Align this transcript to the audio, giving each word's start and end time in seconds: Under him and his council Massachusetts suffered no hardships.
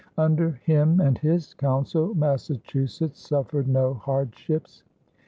Under 0.17 0.59
him 0.65 0.99
and 0.99 1.15
his 1.19 1.53
council 1.53 2.15
Massachusetts 2.15 3.19
suffered 3.19 3.67
no 3.67 3.93
hardships. 3.93 4.81